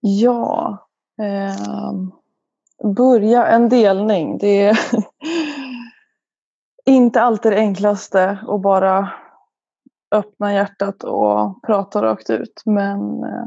Ja, 0.00 0.78
eh, 1.22 1.92
börja 2.94 3.46
en 3.46 3.68
delning. 3.68 4.38
Det 4.38 4.66
är 4.66 4.78
inte 6.86 7.22
alltid 7.22 7.52
det 7.52 7.58
enklaste 7.58 8.38
att 8.48 8.62
bara 8.62 9.12
öppna 10.14 10.54
hjärtat 10.54 11.04
och 11.04 11.62
prata 11.62 12.02
rakt 12.02 12.30
ut. 12.30 12.62
Men 12.64 13.24
eh, 13.24 13.46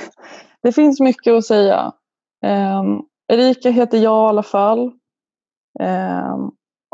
det 0.62 0.72
finns 0.72 1.00
mycket 1.00 1.32
att 1.32 1.46
säga. 1.46 1.92
Eh, 2.44 2.82
Erika 3.28 3.70
heter 3.70 3.98
jag 3.98 4.26
i 4.26 4.28
alla 4.28 4.42
fall. 4.42 4.92
Eh, 5.80 6.38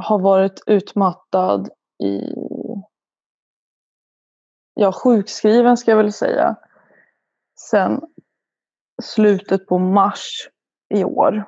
har 0.03 0.19
varit 0.19 0.63
utmattad 0.67 1.69
i 2.03 2.35
ja, 4.75 4.93
sjukskriven 4.93 5.77
ska 5.77 5.91
jag 5.91 5.99
väl 5.99 6.13
säga. 6.13 6.57
Sen 7.61 8.01
slutet 9.01 9.67
på 9.67 9.79
mars 9.79 10.49
i 10.95 11.05
år. 11.05 11.45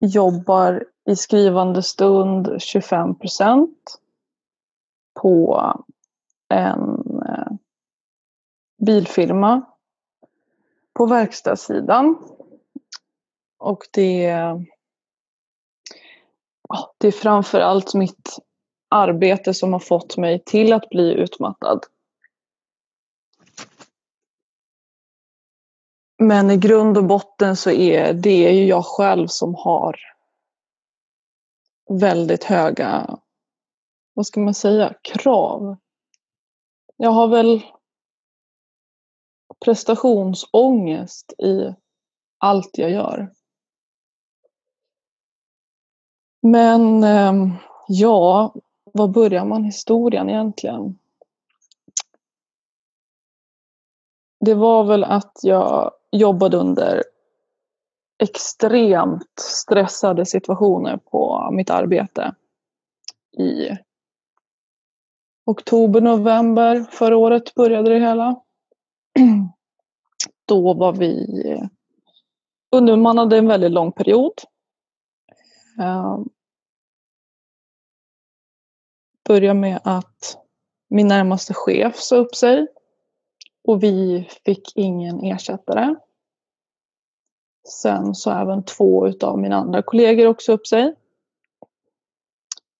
Jobbar 0.00 0.84
i 1.10 1.16
skrivande 1.16 1.82
stund 1.82 2.62
25 2.62 3.18
procent 3.18 4.00
på 5.20 5.62
en 6.48 7.00
eh, 7.28 7.52
bilfirma 8.86 9.62
på 10.94 11.06
verkstadssidan. 11.06 12.18
Och 13.58 13.82
det, 13.92 14.26
det 16.98 17.08
är 17.08 17.12
framför 17.12 17.60
allt 17.60 17.94
mitt 17.94 18.38
arbete 18.88 19.54
som 19.54 19.72
har 19.72 19.80
fått 19.80 20.16
mig 20.16 20.42
till 20.44 20.72
att 20.72 20.88
bli 20.88 21.14
utmattad. 21.14 21.80
Men 26.18 26.50
i 26.50 26.56
grund 26.56 26.98
och 26.98 27.04
botten 27.04 27.56
så 27.56 27.70
är 27.70 28.12
det 28.12 28.52
ju 28.52 28.66
jag 28.66 28.84
själv 28.84 29.26
som 29.26 29.54
har 29.54 29.96
väldigt 31.88 32.44
höga, 32.44 33.18
vad 34.14 34.26
ska 34.26 34.40
man 34.40 34.54
säga, 34.54 34.94
krav. 35.02 35.76
Jag 36.96 37.10
har 37.10 37.28
väl 37.28 37.62
prestationsångest 39.64 41.32
i 41.38 41.74
allt 42.38 42.78
jag 42.78 42.90
gör. 42.90 43.32
Men 46.42 47.04
ehm, 47.04 47.52
ja, 47.88 48.54
var 48.92 49.08
börjar 49.08 49.44
man 49.44 49.64
historien 49.64 50.30
egentligen? 50.30 50.98
Det 54.40 54.54
var 54.54 54.84
väl 54.84 55.04
att 55.04 55.38
jag 55.42 55.92
jobbade 56.12 56.56
under 56.56 57.02
extremt 58.18 59.38
stressade 59.40 60.26
situationer 60.26 60.96
på 60.96 61.50
mitt 61.52 61.70
arbete 61.70 62.34
i 63.38 63.70
oktober, 65.46 66.00
november 66.00 66.86
förra 66.90 67.16
året 67.16 67.54
började 67.54 67.90
det 67.90 67.98
hela. 67.98 68.42
Då 70.46 70.74
var 70.74 70.92
vi 70.92 71.68
underbemannade 72.76 73.38
en 73.38 73.48
väldigt 73.48 73.72
lång 73.72 73.92
period. 73.92 74.32
Ehm, 75.80 76.28
började 79.24 79.60
med 79.60 79.80
att 79.84 80.38
min 80.88 81.08
närmaste 81.08 81.54
chef 81.54 81.96
sa 81.96 82.16
upp 82.16 82.34
sig 82.34 82.66
och 83.66 83.82
vi 83.82 84.28
fick 84.44 84.76
ingen 84.76 85.24
ersättare. 85.24 85.96
Sen 87.68 88.14
så 88.14 88.30
även 88.30 88.64
två 88.64 89.12
av 89.20 89.38
mina 89.38 89.56
andra 89.56 89.82
kollegor 89.82 90.26
också 90.26 90.52
upp 90.52 90.66
sig. 90.66 90.94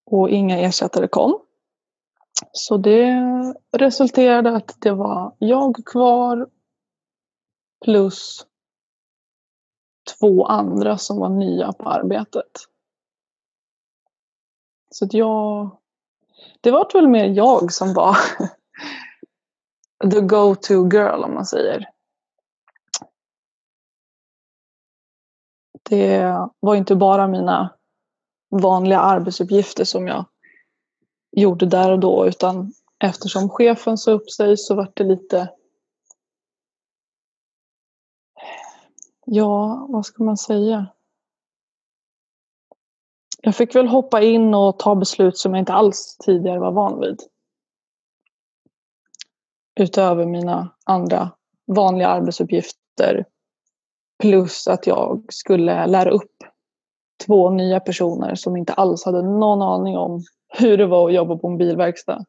Och 0.07 0.31
inga 0.31 0.59
ersättare 0.59 1.09
kom. 1.09 1.41
Så 2.53 2.77
det 2.77 3.15
resulterade 3.73 4.57
att 4.57 4.77
det 4.81 4.93
var 4.93 5.37
jag 5.39 5.77
kvar 5.87 6.49
plus 7.85 8.47
två 10.19 10.47
andra 10.47 10.99
som 10.99 11.19
var 11.19 11.29
nya 11.29 11.73
på 11.73 11.89
arbetet. 11.89 12.53
Så 14.91 15.05
att 15.05 15.15
jag... 15.15 15.71
Det 16.61 16.71
var 16.71 16.93
väl 16.93 17.09
mer 17.09 17.27
jag 17.27 17.73
som 17.73 17.95
var 17.95 18.17
the 20.05 20.21
go-to 20.21 20.89
girl 20.89 21.25
om 21.25 21.35
man 21.35 21.47
säger. 21.47 21.91
Det 25.83 26.37
var 26.61 26.75
inte 26.75 26.97
bara 26.97 27.29
mina 27.29 27.75
vanliga 28.51 29.01
arbetsuppgifter 29.01 29.85
som 29.85 30.07
jag 30.07 30.25
gjorde 31.37 31.67
där 31.67 31.93
och 31.93 31.99
då 31.99 32.27
utan 32.27 32.73
eftersom 33.05 33.49
chefen 33.49 33.99
sa 33.99 34.11
upp 34.11 34.31
sig 34.31 34.57
så 34.57 34.75
var 34.75 34.93
det 34.95 35.05
lite 35.05 35.53
Ja, 39.29 39.87
vad 39.89 40.07
ska 40.07 40.25
man 40.25 40.37
säga? 40.37 40.87
Jag 43.41 43.57
fick 43.57 43.75
väl 43.75 43.89
hoppa 43.89 44.23
in 44.23 44.55
och 44.55 44.79
ta 44.79 44.95
beslut 44.95 45.39
som 45.39 45.55
jag 45.55 45.63
inte 45.63 45.73
alls 45.73 46.17
tidigare 46.17 46.59
var 46.59 46.73
van 46.73 47.01
vid 47.01 47.23
utöver 49.81 50.27
mina 50.27 50.75
andra 50.85 51.31
vanliga 51.67 52.09
arbetsuppgifter. 52.09 53.25
Plus 54.19 54.69
att 54.69 54.87
jag 54.87 55.25
skulle 55.29 55.87
lära 55.87 56.11
upp 56.11 56.37
två 57.27 57.51
nya 57.51 57.81
personer 57.81 58.35
som 58.35 58.57
inte 58.57 58.73
alls 58.73 59.05
hade 59.05 59.23
någon 59.23 59.63
aning 59.63 59.97
om 59.97 60.23
hur 60.49 60.79
det 60.79 60.87
var 60.87 61.09
att 61.09 61.15
jobba 61.15 61.37
på 61.37 61.49
en 61.49 61.59
bilverkstad. 61.59 62.25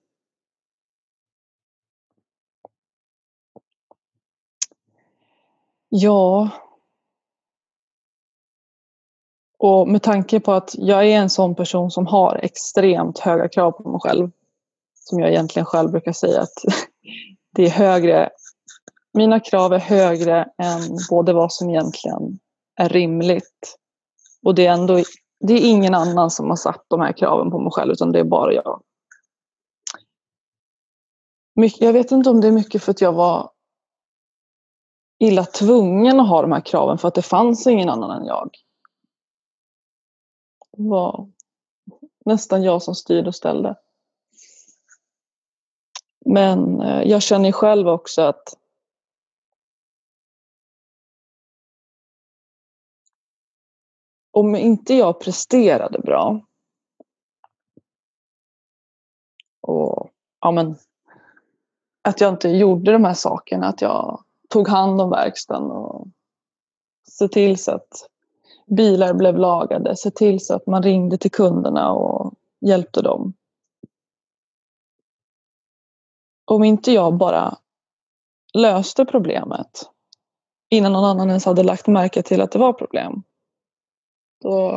Ja. 5.90 6.50
Och 9.58 9.88
med 9.88 10.03
tanke 10.03 10.40
på 10.40 10.52
att 10.52 10.75
jag 10.78 11.06
är 11.06 11.18
en 11.18 11.29
sån 11.29 11.56
person 11.56 11.91
som 11.91 12.08
har 12.08 12.35
extremt 12.35 13.19
höga 13.19 13.50
krav 13.50 13.72
på 13.72 13.90
mig 13.90 14.00
själv. 14.02 14.31
Som 14.94 15.19
jag 15.19 15.29
egentligen 15.29 15.66
själv 15.66 15.91
brukar 15.91 16.12
säga 16.12 16.41
att 16.41 16.64
det 17.57 17.66
är 17.66 17.69
högre, 17.69 18.29
mina 19.13 19.40
krav 19.40 19.73
är 19.73 19.79
högre 19.79 20.41
än 20.57 20.97
både 21.09 21.34
vad 21.34 21.53
som 21.53 21.70
egentligen 21.70 22.40
är 22.76 22.90
rimligt. 22.90 23.78
Och 24.43 24.55
det 24.55 24.66
är 24.66 24.73
ändå 24.73 25.03
det 25.40 25.53
är 25.53 25.70
ingen 25.70 25.93
annan 25.93 26.31
som 26.31 26.49
har 26.49 26.55
satt 26.55 26.85
de 26.87 26.99
här 26.99 27.14
kraven 27.14 27.52
på 27.52 27.59
mig 27.59 27.72
själv 27.72 27.91
utan 27.91 28.11
det 28.11 28.20
är 28.20 28.23
bara 28.23 28.53
jag. 28.53 28.84
Jag 31.79 31.93
vet 31.93 32.11
inte 32.11 32.29
om 32.29 32.41
det 32.41 32.47
är 32.47 32.52
mycket 32.52 32.84
för 32.84 32.91
att 32.91 33.02
jag 33.02 33.14
var 33.14 33.52
illa 35.20 35.46
tvungen 35.46 36.20
att 36.20 36.29
ha 36.29 36.41
de 36.41 36.52
här 36.52 36.61
kraven 36.61 36.97
för 36.97 37.08
att 37.08 37.16
det 37.16 37.22
fanns 37.22 37.67
ingen 37.67 37.90
annan 37.90 38.22
än 38.22 38.26
jag. 38.26 38.49
Det 40.78 40.90
var 40.90 41.31
nästan 42.26 42.64
jag 42.64 42.81
som 42.81 42.96
styrde 42.96 43.28
och 43.28 43.35
ställde. 43.35 43.76
Men 46.28 46.82
eh, 46.82 47.02
jag 47.02 47.22
känner 47.22 47.52
själv 47.52 47.88
också 47.88 48.22
att 48.22 48.58
om 54.32 54.56
inte 54.56 54.94
jag 54.94 55.20
presterade 55.20 56.00
bra 56.00 56.41
och 59.62 60.09
ja, 60.41 60.52
men, 60.52 60.76
att 62.02 62.22
jag 62.22 62.34
inte 62.34 62.50
gjorde 62.50 62.91
de 62.91 63.06
här 63.06 63.14
sakerna, 63.14 63.68
att 63.68 63.82
jag 63.82 64.24
tog 64.50 64.68
hand 64.68 65.02
om 65.02 65.09
verkstaden 65.09 65.72
och 65.72 66.08
se 67.09 67.28
till 67.28 67.58
så 67.58 67.72
att 67.72 68.09
bilar 68.66 69.14
blev 69.14 69.38
lagade, 69.38 69.96
se 69.96 70.12
till 70.12 70.46
så 70.46 70.56
att 70.56 70.68
man 70.68 70.84
ringde 70.84 71.18
till 71.18 71.32
kunderna 71.32 71.91
och 71.91 72.34
hjälpte 72.59 73.02
dem 73.02 73.34
om 76.47 76.64
inte 76.64 76.91
jag 76.91 77.17
bara 77.17 77.58
löste 78.53 79.05
problemet 79.05 79.90
innan 80.70 80.91
någon 80.91 81.05
annan 81.05 81.28
ens 81.28 81.46
hade 81.46 81.64
lagt 81.64 81.88
märke 81.88 82.22
till 82.22 82.41
att 82.41 82.52
det 82.52 82.59
var 82.59 82.73
problem. 82.73 83.23
Då 84.44 84.72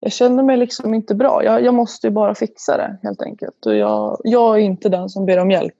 jag 0.00 0.12
kände 0.12 0.42
mig 0.42 0.56
liksom 0.56 0.94
inte 0.94 1.14
bra. 1.14 1.44
Jag, 1.44 1.64
jag 1.64 1.74
måste 1.74 2.06
ju 2.06 2.10
bara 2.10 2.34
fixa 2.34 2.76
det 2.76 2.98
helt 3.02 3.22
enkelt. 3.22 3.66
Och 3.66 3.74
jag, 3.74 4.20
jag 4.24 4.56
är 4.56 4.60
inte 4.60 4.88
den 4.88 5.08
som 5.08 5.26
ber 5.26 5.38
om 5.38 5.50
hjälp. 5.50 5.74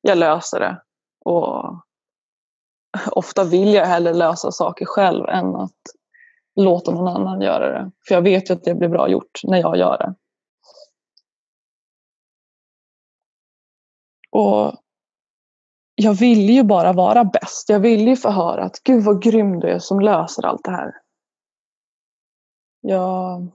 Jag 0.00 0.18
löser 0.18 0.60
det. 0.60 0.82
Och 1.24 1.74
ofta 3.10 3.44
vill 3.44 3.74
jag 3.74 3.86
hellre 3.86 4.14
lösa 4.14 4.52
saker 4.52 4.84
själv 4.84 5.28
än 5.28 5.56
att 5.56 5.80
låta 6.56 6.90
någon 6.90 7.08
annan 7.08 7.40
göra 7.40 7.72
det. 7.72 7.90
För 8.08 8.14
jag 8.14 8.22
vet 8.22 8.50
ju 8.50 8.54
att 8.54 8.64
det 8.64 8.74
blir 8.74 8.88
bra 8.88 9.08
gjort 9.08 9.40
när 9.44 9.58
jag 9.58 9.76
gör 9.76 9.98
det. 9.98 10.14
Och 14.32 14.74
jag 15.94 16.14
vill 16.14 16.50
ju 16.50 16.62
bara 16.62 16.92
vara 16.92 17.24
bäst. 17.24 17.68
Jag 17.68 17.80
vill 17.80 18.08
ju 18.08 18.16
få 18.16 18.30
höra 18.30 18.64
att 18.64 18.82
gud 18.82 19.04
vad 19.04 19.22
grym 19.22 19.60
du 19.60 19.68
är 19.68 19.78
som 19.78 20.00
löser 20.00 20.46
allt 20.46 20.64
det 20.64 20.70
här. 20.70 20.92
Jag, 22.80 23.48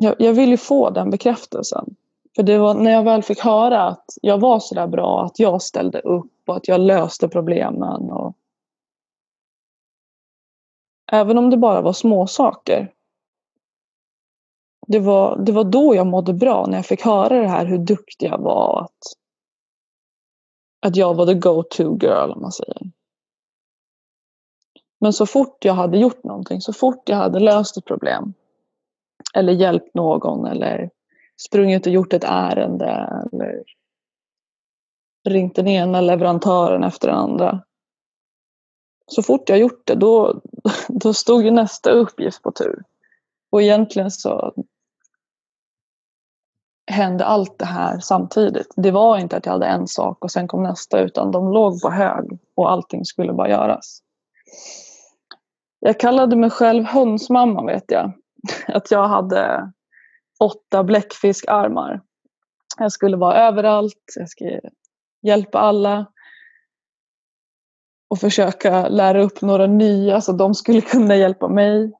jag, 0.00 0.14
jag 0.18 0.32
vill 0.32 0.48
ju 0.48 0.56
få 0.56 0.90
den 0.90 1.10
bekräftelsen. 1.10 1.96
För 2.36 2.42
det 2.42 2.58
var 2.58 2.74
när 2.74 2.90
jag 2.90 3.02
väl 3.02 3.22
fick 3.22 3.40
höra 3.40 3.82
att 3.82 4.04
jag 4.22 4.38
var 4.38 4.60
så 4.60 4.74
där 4.74 4.86
bra, 4.86 5.24
att 5.24 5.38
jag 5.38 5.62
ställde 5.62 6.00
upp 6.00 6.32
och 6.46 6.56
att 6.56 6.68
jag 6.68 6.80
löste 6.80 7.28
problemen. 7.28 8.10
Och... 8.10 8.36
Även 11.12 11.38
om 11.38 11.50
det 11.50 11.56
bara 11.56 11.80
var 11.80 11.92
små 11.92 12.26
saker. 12.26 12.92
Det 14.86 14.98
var, 14.98 15.38
det 15.38 15.52
var 15.52 15.64
då 15.64 15.94
jag 15.94 16.06
mådde 16.06 16.34
bra, 16.34 16.66
när 16.66 16.78
jag 16.78 16.86
fick 16.86 17.02
höra 17.02 17.40
det 17.40 17.48
här 17.48 17.66
hur 17.66 17.78
duktig 17.78 18.26
jag 18.26 18.38
var. 18.38 18.82
Att, 18.82 18.98
att 20.86 20.96
jag 20.96 21.14
var 21.14 21.26
the 21.26 21.34
go-to 21.34 21.98
girl, 22.02 22.30
om 22.30 22.42
man 22.42 22.52
säger. 22.52 22.90
Men 25.00 25.12
så 25.12 25.26
fort 25.26 25.64
jag 25.64 25.74
hade 25.74 25.98
gjort 25.98 26.24
någonting, 26.24 26.60
så 26.60 26.72
fort 26.72 27.08
jag 27.08 27.16
hade 27.16 27.40
löst 27.40 27.76
ett 27.76 27.84
problem 27.84 28.34
eller 29.34 29.52
hjälpt 29.52 29.94
någon 29.94 30.46
eller 30.46 30.90
sprungit 31.36 31.86
och 31.86 31.92
gjort 31.92 32.12
ett 32.12 32.24
ärende 32.24 32.86
eller 33.32 33.62
ringt 35.28 35.56
den 35.56 35.68
ena 35.68 36.00
leverantören 36.00 36.84
efter 36.84 37.08
den 37.08 37.16
andra. 37.16 37.62
Så 39.06 39.22
fort 39.22 39.48
jag 39.48 39.58
gjort 39.58 39.86
det, 39.86 39.94
då, 39.94 40.40
då 40.88 41.14
stod 41.14 41.44
ju 41.44 41.50
nästa 41.50 41.90
uppgift 41.90 42.42
på 42.42 42.52
tur. 42.52 42.82
Och 43.50 43.62
egentligen 43.62 44.10
så 44.10 44.54
hände 46.86 47.24
allt 47.24 47.58
det 47.58 47.64
här 47.64 47.98
samtidigt. 47.98 48.72
Det 48.76 48.90
var 48.90 49.18
inte 49.18 49.36
att 49.36 49.46
jag 49.46 49.52
hade 49.52 49.66
en 49.66 49.86
sak 49.86 50.24
och 50.24 50.30
sen 50.30 50.48
kom 50.48 50.62
nästa, 50.62 51.00
utan 51.00 51.30
de 51.30 51.52
låg 51.52 51.80
på 51.80 51.90
hög 51.90 52.38
och 52.54 52.70
allting 52.70 53.04
skulle 53.04 53.32
bara 53.32 53.48
göras. 53.48 54.00
Jag 55.80 56.00
kallade 56.00 56.36
mig 56.36 56.50
själv 56.50 56.84
hönsmamma 56.84 57.64
vet 57.66 57.90
jag. 57.90 58.12
Att 58.66 58.90
jag 58.90 59.08
hade 59.08 59.72
åtta 60.40 60.84
bläckfiskarmar. 60.84 62.00
Jag 62.78 62.92
skulle 62.92 63.16
vara 63.16 63.36
överallt, 63.36 64.04
jag 64.16 64.28
skulle 64.28 64.60
hjälpa 65.22 65.58
alla 65.58 66.06
och 68.10 68.18
försöka 68.18 68.88
lära 68.88 69.22
upp 69.22 69.42
några 69.42 69.66
nya 69.66 70.20
så 70.20 70.32
de 70.32 70.54
skulle 70.54 70.80
kunna 70.92 71.16
hjälpa 71.16 71.48
mig. 71.48 71.92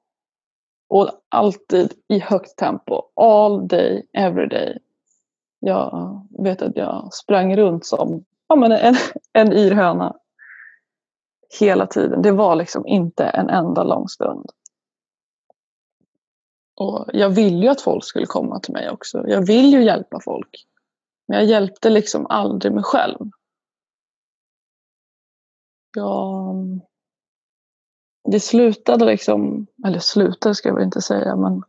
Och 0.94 1.11
alltid 1.29 1.93
i 2.08 2.19
högt 2.19 2.56
tempo, 2.56 3.02
all 3.17 3.69
day, 3.69 4.06
every 4.12 4.49
day. 4.49 4.79
Jag 5.58 6.20
vet 6.38 6.62
att 6.62 6.76
jag 6.76 7.14
sprang 7.14 7.56
runt 7.56 7.87
som 7.87 8.25
ja, 8.49 8.56
men 8.56 8.73
en, 8.73 8.94
en 9.32 9.52
yr 9.52 9.70
höna 9.70 10.17
hela 11.61 11.87
tiden. 11.87 12.23
Det 12.23 12.32
var 12.32 12.56
liksom 12.56 12.87
inte 12.87 13.25
en 13.25 13.50
enda 13.50 13.82
lång 13.82 14.08
stund. 14.08 14.50
Och 16.76 17.06
jag 17.12 17.31
vill 17.31 17.62
ju 17.62 17.69
att 17.69 17.81
folk 17.81 18.05
skulle 18.05 18.26
komma 18.26 18.61
till 18.61 18.73
mig 18.73 18.90
också. 18.90 19.29
Jag 19.29 19.47
vill 19.47 19.73
ju 19.73 19.85
hjälpa 19.85 20.20
folk. 20.20 20.67
Men 21.29 21.38
jag 21.38 21.47
hjälpte 21.47 21.90
liksom 21.90 22.26
aldrig 22.26 22.73
mig 22.73 22.85
själv. 22.85 23.19
Jag... 25.97 26.81
Det 28.31 28.41
slutade 28.41 29.05
liksom, 29.05 29.67
eller 29.87 29.99
slutade 29.99 30.55
ska 30.55 30.69
jag 30.69 30.75
väl 30.75 30.85
inte 30.85 31.03
säga, 31.03 31.37
men 31.37 31.62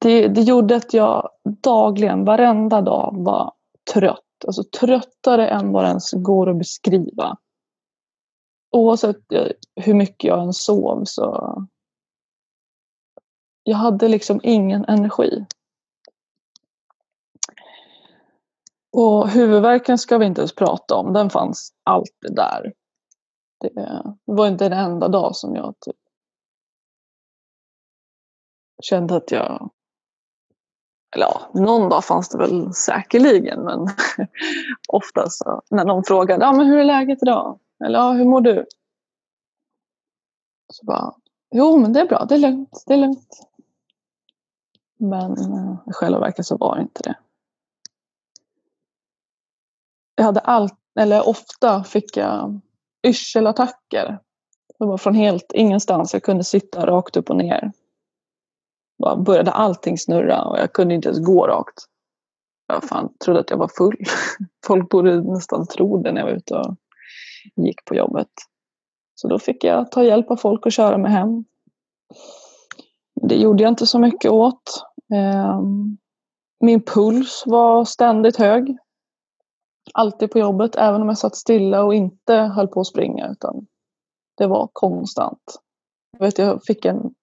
det, 0.00 0.28
det 0.28 0.40
gjorde 0.40 0.76
att 0.76 0.94
jag 0.94 1.28
dagligen, 1.44 2.24
varenda 2.24 2.80
dag 2.80 3.14
var 3.16 3.52
trött 3.92 4.22
alltså 4.46 4.64
tröttare 4.64 5.48
än 5.48 5.72
vad 5.72 5.84
det 5.84 5.88
ens 5.88 6.12
går 6.12 6.50
att 6.50 6.58
beskriva. 6.58 7.36
Oavsett 8.70 9.32
eh, 9.32 9.48
hur 9.76 9.94
mycket 9.94 10.28
jag 10.28 10.42
än 10.42 10.52
sov 10.52 11.04
så 11.04 11.56
jag 13.62 13.76
hade 13.76 14.08
liksom 14.08 14.40
ingen 14.42 14.84
energi. 14.84 15.46
Och 18.92 19.28
huvudvärken 19.28 19.98
ska 19.98 20.18
vi 20.18 20.26
inte 20.26 20.40
ens 20.40 20.54
prata 20.54 20.94
om, 20.94 21.12
den 21.12 21.30
fanns 21.30 21.72
alltid 21.84 22.34
där. 22.36 22.72
Det 23.62 24.02
var 24.24 24.48
inte 24.48 24.66
en 24.66 24.72
enda 24.72 25.08
dag 25.08 25.36
som 25.36 25.54
jag 25.54 25.74
typ 25.80 25.96
kände 28.82 29.16
att 29.16 29.30
jag 29.30 29.70
eller 31.14 31.26
ja, 31.26 31.50
någon 31.54 31.88
dag 31.88 32.04
fanns 32.04 32.28
det 32.28 32.38
väl 32.38 32.74
säkerligen 32.74 33.62
men 33.62 33.88
oftast 34.88 35.42
när 35.70 35.84
någon 35.84 36.04
frågade 36.04 36.44
ja, 36.44 36.52
men 36.52 36.66
hur 36.66 36.78
är 36.78 36.84
läget 36.84 37.22
idag? 37.22 37.58
Eller 37.84 37.98
ja, 37.98 38.12
hur 38.12 38.24
mår 38.24 38.40
du? 38.40 38.66
Så 40.72 40.86
bara, 40.86 41.14
jo 41.54 41.78
men 41.78 41.92
det 41.92 42.00
är 42.00 42.06
bra, 42.06 42.24
det 42.24 42.34
är 42.34 42.38
lugnt, 42.38 42.84
det 42.86 42.94
är 42.94 42.98
lugnt. 42.98 43.48
Men 44.98 45.32
eh, 45.32 45.76
i 45.86 45.92
själva 45.92 46.20
verket 46.20 46.46
så 46.46 46.56
var 46.56 46.76
det 46.76 46.82
inte 46.82 47.02
det. 47.02 47.18
Jag 50.14 50.24
hade 50.24 50.40
allt, 50.40 50.78
eller 51.00 51.28
ofta 51.28 51.84
fick 51.84 52.16
jag 52.16 52.60
yrselattacker. 53.06 54.18
Det 54.78 54.86
var 54.86 54.98
från 54.98 55.14
helt 55.14 55.52
ingenstans. 55.54 56.12
Jag 56.12 56.22
kunde 56.22 56.44
sitta 56.44 56.86
rakt 56.86 57.16
upp 57.16 57.30
och 57.30 57.36
ner 57.36 57.72
bara 59.02 59.16
började 59.16 59.50
allting 59.50 59.98
snurra 59.98 60.44
och 60.44 60.58
jag 60.58 60.72
kunde 60.72 60.94
inte 60.94 61.08
ens 61.08 61.26
gå 61.26 61.46
rakt. 61.46 61.78
Jag 62.66 62.84
fan, 62.84 63.12
trodde 63.24 63.40
att 63.40 63.50
jag 63.50 63.56
var 63.56 63.68
full. 63.68 63.96
Folk 64.66 64.88
borde 64.90 65.20
nästan 65.20 65.66
tro 65.66 66.02
det 66.02 66.12
när 66.12 66.20
jag 66.20 66.26
var 66.26 66.34
ute 66.34 66.54
och 66.54 66.76
gick 67.56 67.84
på 67.84 67.94
jobbet. 67.94 68.28
Så 69.14 69.28
då 69.28 69.38
fick 69.38 69.64
jag 69.64 69.90
ta 69.90 70.04
hjälp 70.04 70.30
av 70.30 70.36
folk 70.36 70.66
och 70.66 70.72
köra 70.72 70.98
mig 70.98 71.10
hem. 71.10 71.44
Det 73.28 73.36
gjorde 73.36 73.62
jag 73.62 73.70
inte 73.70 73.86
så 73.86 73.98
mycket 73.98 74.30
åt. 74.30 74.84
Ehm, 75.14 75.98
min 76.60 76.82
puls 76.82 77.42
var 77.46 77.84
ständigt 77.84 78.36
hög. 78.36 78.76
Alltid 79.94 80.30
på 80.30 80.38
jobbet, 80.38 80.76
även 80.76 81.02
om 81.02 81.08
jag 81.08 81.18
satt 81.18 81.36
stilla 81.36 81.84
och 81.84 81.94
inte 81.94 82.34
höll 82.34 82.68
på 82.68 82.80
att 82.80 82.86
springa. 82.86 83.28
Utan 83.28 83.66
det 84.36 84.46
var 84.46 84.68
konstant. 84.72 85.60
Jag, 86.18 86.26
vet, 86.26 86.38
jag 86.38 86.64
fick 86.64 86.84
en 86.84 87.14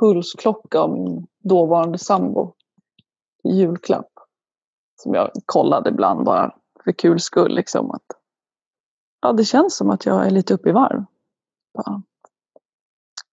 pulsklocka 0.00 0.78
av 0.78 0.92
min 0.92 1.26
dåvarande 1.44 1.98
sambo 1.98 2.54
i 3.44 3.50
julklapp. 3.50 4.10
Som 4.96 5.14
jag 5.14 5.30
kollade 5.46 5.90
ibland 5.90 6.24
bara 6.24 6.54
för 6.84 6.92
kul 6.92 7.20
skull. 7.20 7.54
Liksom, 7.54 7.90
att, 7.90 8.06
ja, 9.20 9.32
det 9.32 9.44
känns 9.44 9.76
som 9.76 9.90
att 9.90 10.06
jag 10.06 10.26
är 10.26 10.30
lite 10.30 10.54
uppe 10.54 10.68
i 10.68 10.72
varv. 10.72 11.04
Bara, 11.74 12.02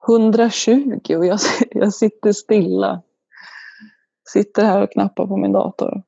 120 0.08 1.16
och 1.18 1.26
jag, 1.26 1.40
jag 1.72 1.94
sitter 1.94 2.34
stilla. 2.34 3.02
Sitter 4.30 4.66
här 4.66 4.82
och 4.82 4.92
knappar 4.92 5.28
på 5.28 5.38
min 5.38 5.52
dator. 5.52 6.04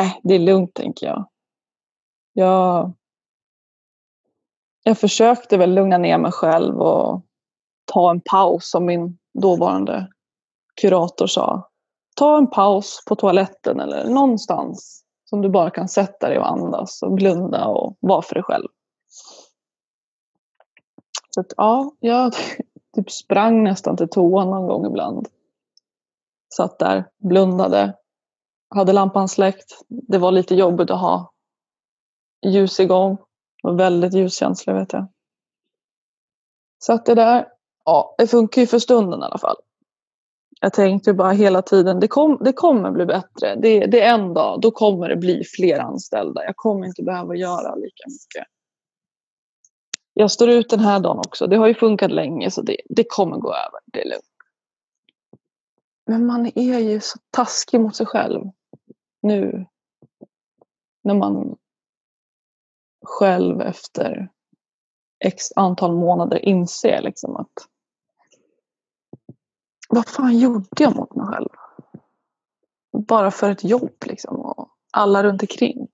Äh, 0.00 0.12
det 0.22 0.34
är 0.34 0.38
lugnt 0.38 0.74
tänker 0.74 1.06
jag. 1.06 1.28
Jag, 2.40 2.92
jag 4.82 4.98
försökte 4.98 5.56
väl 5.56 5.74
lugna 5.74 5.98
ner 5.98 6.18
mig 6.18 6.32
själv 6.32 6.80
och 6.80 7.22
ta 7.84 8.10
en 8.10 8.20
paus 8.20 8.70
som 8.70 8.86
min 8.86 9.18
dåvarande 9.38 10.08
kurator 10.80 11.26
sa. 11.26 11.70
Ta 12.16 12.38
en 12.38 12.50
paus 12.50 13.04
på 13.08 13.14
toaletten 13.14 13.80
eller 13.80 14.04
någonstans 14.04 15.04
som 15.24 15.42
du 15.42 15.48
bara 15.48 15.70
kan 15.70 15.88
sätta 15.88 16.28
dig 16.28 16.38
och 16.38 16.50
andas 16.50 17.02
och 17.02 17.12
blunda 17.12 17.66
och 17.66 17.96
vara 18.00 18.22
för 18.22 18.34
dig 18.34 18.44
själv. 18.44 18.68
Så 21.30 21.40
att, 21.40 21.52
ja, 21.56 21.92
jag 22.00 22.32
typ 22.96 23.10
sprang 23.10 23.64
nästan 23.64 23.96
till 23.96 24.08
toan 24.08 24.50
någon 24.50 24.66
gång 24.66 24.86
ibland. 24.86 25.28
Satt 26.56 26.78
där, 26.78 27.08
blundade, 27.18 27.96
hade 28.74 28.92
lampan 28.92 29.28
släckt. 29.28 29.84
Det 29.88 30.18
var 30.18 30.32
lite 30.32 30.54
jobbigt 30.54 30.90
att 30.90 31.00
ha 31.00 31.29
ljus 32.46 32.80
igång. 32.80 33.12
och 33.62 33.70
var 33.70 33.74
väldigt 33.74 34.14
ljuskänslig 34.14 34.74
vet 34.74 34.92
jag. 34.92 35.06
Satt 36.82 37.06
det 37.06 37.14
där, 37.14 37.48
ja, 37.84 38.14
det 38.18 38.26
funkar 38.26 38.60
ju 38.60 38.66
för 38.66 38.78
stunden 38.78 39.20
i 39.20 39.22
alla 39.22 39.38
fall. 39.38 39.56
Jag 40.60 40.72
tänkte 40.72 41.14
bara 41.14 41.32
hela 41.32 41.62
tiden, 41.62 42.00
det, 42.00 42.08
kom, 42.08 42.38
det 42.44 42.52
kommer 42.52 42.90
bli 42.90 43.06
bättre. 43.06 43.54
Det, 43.54 43.86
det 43.86 44.00
är 44.00 44.14
en 44.14 44.34
dag, 44.34 44.60
då 44.60 44.70
kommer 44.70 45.08
det 45.08 45.16
bli 45.16 45.44
fler 45.44 45.78
anställda. 45.78 46.44
Jag 46.44 46.56
kommer 46.56 46.86
inte 46.86 47.02
behöva 47.02 47.34
göra 47.34 47.74
lika 47.74 48.04
mycket. 48.06 48.46
Jag 50.14 50.30
står 50.30 50.48
ut 50.48 50.70
den 50.70 50.80
här 50.80 51.00
dagen 51.00 51.18
också. 51.18 51.46
Det 51.46 51.56
har 51.56 51.68
ju 51.68 51.74
funkat 51.74 52.10
länge 52.10 52.50
så 52.50 52.62
det, 52.62 52.76
det 52.88 53.04
kommer 53.08 53.36
gå 53.36 53.48
över. 53.48 53.80
Det 53.92 54.02
är 54.02 54.08
lugnt. 54.08 54.24
Men 56.06 56.26
man 56.26 56.46
är 56.54 56.78
ju 56.78 57.00
så 57.00 57.18
taskig 57.30 57.80
mot 57.80 57.96
sig 57.96 58.06
själv 58.06 58.44
nu. 59.22 59.66
När 61.04 61.14
man 61.14 61.56
själv 63.02 63.60
efter 63.60 64.28
x 65.24 65.44
antal 65.56 65.94
månader 65.94 66.44
inser 66.44 67.02
liksom 67.02 67.36
att 67.36 67.52
vad 69.88 70.08
fan 70.08 70.38
gjorde 70.38 70.66
jag 70.78 70.96
mot 70.96 71.14
mig 71.14 71.26
själv? 71.26 71.48
Bara 72.92 73.30
för 73.30 73.50
ett 73.50 73.64
jobb 73.64 73.94
liksom 74.06 74.40
och 74.40 74.68
alla 74.92 75.22
runt 75.22 75.42
omkring. 75.42 75.88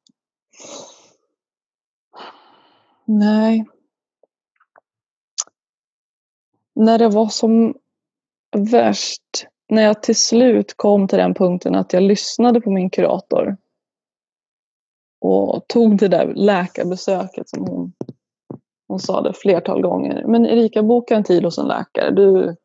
Nej. 3.05 3.67
När 6.75 6.99
det 6.99 7.09
var 7.09 7.29
som 7.29 7.75
värst, 8.57 9.47
när 9.69 9.83
jag 9.83 10.03
till 10.03 10.17
slut 10.17 10.77
kom 10.77 11.09
till 11.09 11.19
den 11.19 11.35
punkten 11.35 11.75
att 11.75 11.93
jag 11.93 12.03
lyssnade 12.03 12.61
på 12.61 12.71
min 12.71 12.91
kurator 12.91 13.57
och 15.27 15.67
tog 15.69 15.99
det 15.99 16.09
där 16.09 16.35
läkarbesöket 16.35 17.49
som 17.49 17.67
hon, 17.67 17.93
hon 18.89 18.99
sa 18.99 19.21
det 19.21 19.33
flertal 19.33 19.83
gånger. 19.83 20.25
Men 20.27 20.47
Erika, 20.47 20.83
boka 20.83 21.17
en 21.17 21.25
tid 21.25 21.45
hos 21.45 21.59
en 21.59 21.69
läkare. 21.69 22.11
Du, 22.11 22.57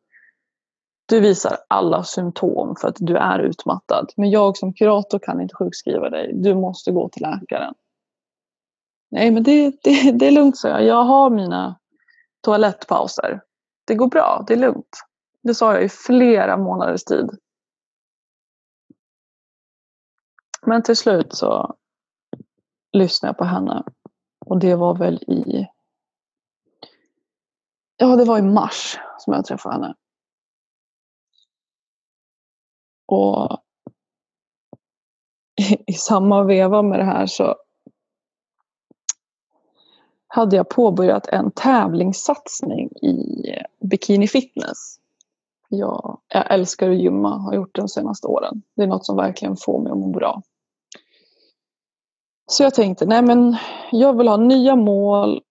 du 1.08 1.20
visar 1.20 1.56
alla 1.68 2.04
symptom 2.04 2.76
för 2.76 2.88
att 2.88 2.96
du 2.98 3.16
är 3.16 3.38
utmattad. 3.38 4.12
Men 4.16 4.30
jag 4.30 4.56
som 4.56 4.74
kurator 4.74 5.18
kan 5.18 5.40
inte 5.40 5.54
sjukskriva 5.54 6.10
dig. 6.10 6.30
Du 6.34 6.54
måste 6.54 6.92
gå 6.92 7.08
till 7.08 7.22
läkaren. 7.22 7.74
Nej, 9.10 9.30
men 9.30 9.42
det, 9.42 9.70
det, 9.82 10.12
det 10.12 10.26
är 10.26 10.32
lugnt, 10.32 10.56
så 10.56 10.68
jag. 10.68 10.84
Jag 10.84 11.04
har 11.04 11.30
mina 11.30 11.78
toalettpauser. 12.40 13.40
Det 13.86 13.94
går 13.94 14.08
bra, 14.08 14.44
det 14.46 14.52
är 14.52 14.58
lugnt. 14.58 14.98
Det 15.42 15.54
sa 15.54 15.74
jag 15.74 15.84
i 15.84 15.88
flera 15.88 16.56
månaders 16.56 17.04
tid. 17.04 17.30
Men 20.66 20.82
till 20.82 20.96
slut 20.96 21.34
så 21.34 21.76
lyssnade 22.92 23.28
jag 23.30 23.38
på 23.38 23.44
henne. 23.44 23.82
Och 24.46 24.58
det 24.58 24.74
var 24.74 24.94
väl 24.94 25.16
i... 25.16 25.66
Ja, 27.96 28.16
det 28.16 28.24
var 28.24 28.38
i 28.38 28.42
mars 28.42 28.98
som 29.18 29.32
jag 29.32 29.44
träffade 29.44 29.74
henne. 29.74 29.94
Och 33.06 33.62
i 35.86 35.92
samma 35.92 36.42
veva 36.42 36.82
med 36.82 36.98
det 36.98 37.04
här 37.04 37.26
så 37.26 37.56
hade 40.26 40.56
jag 40.56 40.68
påbörjat 40.68 41.26
en 41.26 41.50
tävlingssatsning 41.50 42.88
i 42.88 43.44
bikini 43.80 44.28
fitness. 44.28 44.98
Jag, 45.68 46.20
jag 46.28 46.54
älskar 46.54 46.90
att 46.90 46.96
gymma, 46.96 47.38
har 47.38 47.54
gjort 47.54 47.74
det 47.74 47.80
de 47.80 47.88
senaste 47.88 48.26
åren. 48.26 48.62
Det 48.76 48.82
är 48.82 48.86
något 48.86 49.06
som 49.06 49.16
verkligen 49.16 49.56
får 49.56 49.82
mig 49.82 49.92
att 49.92 49.98
må 49.98 50.08
bra. 50.08 50.42
Så 52.52 52.62
jag 52.62 52.74
tänkte, 52.74 53.06
nej 53.06 53.22
men 53.22 53.56
jag 53.92 54.16
vill 54.16 54.28
ha 54.28 54.36
nya 54.36 54.76
mål, 54.76 55.42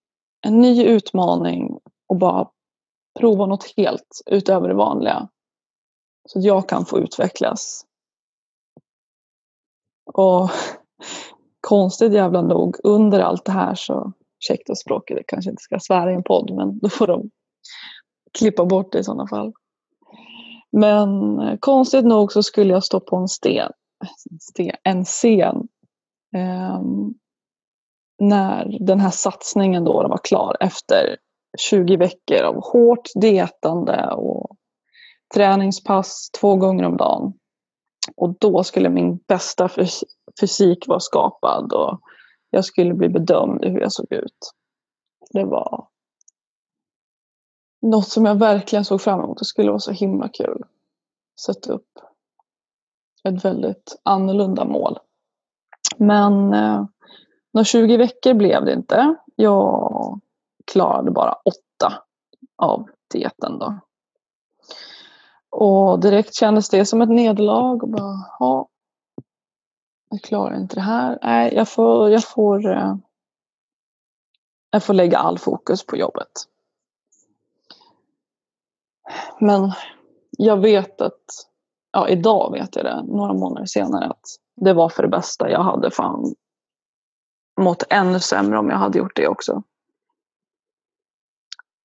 en 0.41 0.61
ny 0.61 0.85
utmaning 0.85 1.79
och 2.07 2.17
bara 2.17 2.49
prova 3.19 3.45
något 3.45 3.73
helt 3.77 4.21
utöver 4.25 4.67
det 4.67 4.73
vanliga. 4.73 5.29
Så 6.27 6.39
att 6.39 6.45
jag 6.45 6.69
kan 6.69 6.85
få 6.85 6.99
utvecklas. 6.99 7.85
Och 10.13 10.49
konstigt 11.61 12.13
jävla 12.13 12.41
nog, 12.41 12.77
under 12.83 13.19
allt 13.19 13.45
det 13.45 13.51
här 13.51 13.75
så, 13.75 14.13
ursäkta 14.39 14.75
språket, 14.75 15.17
jag 15.17 15.27
kanske 15.27 15.51
inte 15.51 15.63
ska 15.63 15.79
svära 15.79 16.11
i 16.11 16.15
en 16.15 16.23
podd, 16.23 16.51
men 16.55 16.79
då 16.79 16.89
får 16.89 17.07
de 17.07 17.29
klippa 18.39 18.65
bort 18.65 18.91
det 18.91 18.99
i 18.99 19.03
sådana 19.03 19.27
fall. 19.27 19.53
Men 20.71 21.39
eh, 21.39 21.57
konstigt 21.59 22.05
nog 22.05 22.31
så 22.31 22.43
skulle 22.43 22.73
jag 22.73 22.83
stå 22.83 22.99
på 22.99 23.15
en 23.15 23.27
sten, 23.27 23.71
en 24.83 25.05
scen 25.05 25.67
Ehm, 26.35 27.13
när 28.19 28.77
den 28.79 28.99
här 28.99 29.09
satsningen 29.09 29.83
då 29.83 29.93
var 29.93 30.19
klar 30.23 30.57
efter 30.59 31.17
20 31.59 31.97
veckor 31.97 32.43
av 32.43 32.55
hårt 32.55 33.09
dietande 33.21 34.13
och 34.13 34.57
träningspass 35.33 36.29
två 36.31 36.55
gånger 36.55 36.83
om 36.83 36.97
dagen. 36.97 37.33
Och 38.15 38.35
då 38.39 38.63
skulle 38.63 38.89
min 38.89 39.17
bästa 39.17 39.69
fysik 40.39 40.87
vara 40.87 40.99
skapad 40.99 41.73
och 41.73 41.99
jag 42.49 42.65
skulle 42.65 42.93
bli 42.93 43.09
bedömd 43.09 43.65
i 43.65 43.69
hur 43.69 43.81
jag 43.81 43.91
såg 43.93 44.13
ut. 44.13 44.51
Det 45.33 45.45
var 45.45 45.87
något 47.81 48.07
som 48.07 48.25
jag 48.25 48.35
verkligen 48.35 48.85
såg 48.85 49.01
fram 49.01 49.19
emot. 49.19 49.39
Det 49.39 49.45
skulle 49.45 49.69
vara 49.69 49.79
så 49.79 49.91
himla 49.91 50.29
kul. 50.29 50.63
Sätta 51.45 51.73
upp 51.73 51.89
ett 53.23 53.45
väldigt 53.45 54.01
annorlunda 54.03 54.65
mål. 54.65 54.97
Men 56.01 56.53
eh, 56.53 56.85
några 57.53 57.65
20 57.65 57.97
veckor 57.97 58.33
blev 58.33 58.65
det 58.65 58.73
inte. 58.73 59.15
Jag 59.35 60.19
klarade 60.71 61.11
bara 61.11 61.33
åtta 61.33 62.03
av 62.57 62.89
dieten 63.13 63.59
då. 63.59 63.79
Och 65.49 65.99
direkt 65.99 66.35
kändes 66.35 66.69
det 66.69 66.85
som 66.85 67.01
ett 67.01 67.09
nederlag. 67.09 67.83
Och 67.83 67.89
bara, 67.89 68.25
ja, 68.39 68.67
jag 70.09 70.21
klarar 70.21 70.57
inte 70.57 70.75
det 70.75 70.81
här. 70.81 71.19
Nej, 71.21 71.53
jag 71.55 71.69
får, 71.69 72.09
jag 72.09 72.23
får, 72.23 72.71
eh, 72.71 72.95
jag 74.71 74.83
får 74.83 74.93
lägga 74.93 75.17
all 75.17 75.37
fokus 75.37 75.85
på 75.85 75.97
jobbet. 75.97 76.31
Men 79.39 79.71
jag 80.29 80.57
vet 80.57 81.01
att, 81.01 81.49
ja 81.91 82.09
idag 82.09 82.51
vet 82.51 82.75
jag 82.75 82.85
det, 82.85 83.03
några 83.03 83.33
månader 83.33 83.65
senare, 83.65 84.05
att 84.05 84.40
det 84.55 84.73
var 84.73 84.89
för 84.89 85.03
det 85.03 85.09
bästa. 85.09 85.49
Jag 85.49 85.63
hade 85.63 85.91
fan 85.91 86.35
mått 87.61 87.83
ännu 87.89 88.19
sämre 88.19 88.59
om 88.59 88.69
jag 88.69 88.77
hade 88.77 88.97
gjort 88.97 89.15
det 89.15 89.27
också. 89.27 89.63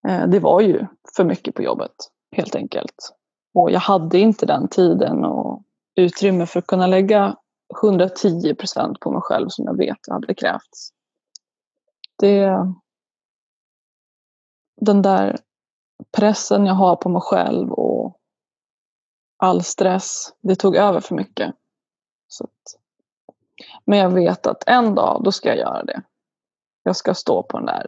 Eh, 0.09 0.27
det 0.27 0.41
var 0.41 0.61
ju 0.61 0.87
för 1.17 1.25
mycket 1.25 1.55
på 1.55 1.63
jobbet, 1.63 1.95
helt 2.37 2.55
enkelt. 2.55 3.15
Och 3.55 3.71
jag 3.71 3.81
hade 3.81 4.19
inte 4.19 4.47
den 4.47 4.69
tiden 4.69 5.25
och 5.25 5.63
utrymme 5.95 6.47
för 6.47 6.59
att 6.59 6.67
kunna 6.67 6.87
lägga 6.87 7.37
110 7.83 8.55
procent 8.55 9.01
på 9.01 9.11
mig 9.11 9.21
själv 9.23 9.49
som 9.49 9.65
jag 9.65 9.77
vet 9.77 9.99
hade 10.11 10.35
krävts. 10.35 10.91
Det, 12.19 12.51
den 14.81 15.03
där 15.03 15.37
pressen 16.17 16.67
jag 16.67 16.75
har 16.75 16.97
på 16.97 17.09
mig 17.09 17.21
själv 17.21 17.73
och 17.73 18.17
all 19.37 19.63
stress, 19.63 20.33
det 20.41 20.57
tog 20.57 20.77
över 20.77 21.01
för 21.01 21.15
mycket. 21.15 21.55
Så 22.29 22.45
att, 22.45 22.81
men 23.85 23.99
jag 23.99 24.11
vet 24.11 24.47
att 24.47 24.65
en 24.67 24.95
dag, 24.95 25.21
då 25.25 25.33
ska 25.33 25.49
jag 25.49 25.59
göra 25.59 25.85
det. 25.85 26.03
Jag 26.83 26.97
ska 26.97 27.15
stå 27.15 27.43
på 27.43 27.59
den 27.59 27.67
där 27.67 27.87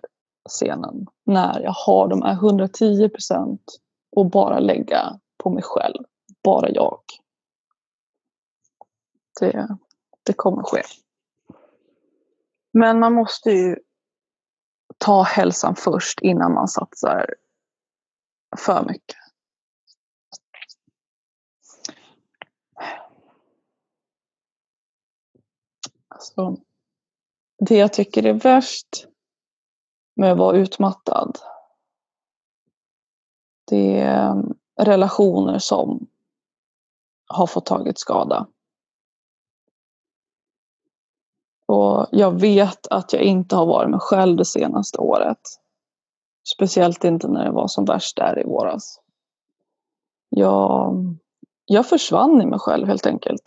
scenen 0.49 1.07
när 1.25 1.61
jag 1.61 1.73
har 1.73 2.09
de 2.09 2.23
här 2.23 2.33
110 2.33 3.09
procent 3.09 3.79
och 4.17 4.31
bara 4.31 4.59
lägga 4.59 5.21
på 5.37 5.51
mig 5.51 5.63
själv. 5.63 6.05
Bara 6.43 6.71
jag. 6.71 7.01
Det, 9.41 9.69
det 10.23 10.33
kommer 10.33 10.63
ske. 10.63 10.83
Men 12.73 12.99
man 12.99 13.13
måste 13.13 13.51
ju 13.51 13.77
ta 14.99 15.23
hälsan 15.23 15.75
först 15.77 16.21
innan 16.21 16.55
man 16.55 16.69
satsar 16.69 17.35
för 18.57 18.85
mycket. 18.85 19.28
Så 26.19 26.57
det 27.59 27.77
jag 27.77 27.93
tycker 27.93 28.27
är 28.27 28.33
värst 28.33 29.07
med 30.17 30.33
att 30.33 30.39
vara 30.39 30.57
utmattad 30.57 31.39
det 33.69 34.01
är 34.01 34.31
mm, 34.31 34.55
relationer 34.81 35.59
som 35.59 36.07
har 37.27 37.47
fått 37.47 37.67
tagit 37.67 37.99
skada. 37.99 38.47
Och 41.67 42.07
jag 42.13 42.41
vet 42.41 42.87
att 42.87 43.13
jag 43.13 43.23
inte 43.23 43.57
har 43.57 43.67
varit 43.67 43.91
mig 43.91 44.01
själv 44.01 44.37
det 44.37 44.45
senaste 44.45 44.99
året. 44.99 45.41
Speciellt 46.55 47.05
inte 47.05 47.29
när 47.29 47.45
det 47.45 47.51
var 47.51 47.69
som 47.69 47.85
värst 47.85 48.17
där 48.17 48.39
i 48.39 48.45
våras. 48.45 49.01
Jag, 50.29 50.95
jag 51.65 51.87
försvann 51.87 52.43
i 52.43 52.47
mig 52.47 52.59
själv 52.59 52.87
helt 52.87 53.07
enkelt. 53.07 53.43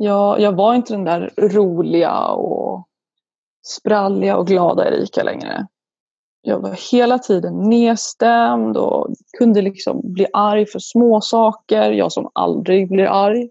Jag, 0.00 0.40
jag 0.40 0.52
var 0.52 0.74
inte 0.74 0.92
den 0.92 1.04
där 1.04 1.34
roliga 1.36 2.26
och 2.28 2.88
spralliga 3.66 4.36
och 4.36 4.46
glada 4.46 4.88
Erika 4.88 5.22
längre. 5.22 5.66
jag 6.42 6.60
var 6.60 6.92
hela 6.92 7.18
tiden 7.18 7.68
nedstämd 7.70 8.76
och 8.76 9.08
kunde 9.38 9.62
liksom 9.62 10.00
bli 10.04 10.26
arg 10.32 10.66
för 10.66 10.78
små 10.78 11.20
saker. 11.20 11.92
Jag 11.92 12.12
som 12.12 12.30
aldrig 12.34 12.88
blir 12.88 13.04
arg. 13.04 13.50